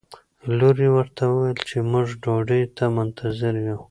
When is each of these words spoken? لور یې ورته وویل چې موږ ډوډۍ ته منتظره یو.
لور 0.57 0.75
یې 0.83 0.89
ورته 0.97 1.21
وویل 1.27 1.59
چې 1.69 1.77
موږ 1.91 2.07
ډوډۍ 2.23 2.63
ته 2.77 2.85
منتظره 2.97 3.61
یو. 3.69 3.79